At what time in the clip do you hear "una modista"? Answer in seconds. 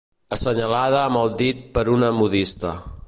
1.97-2.73